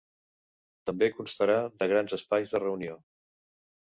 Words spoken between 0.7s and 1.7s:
També constarà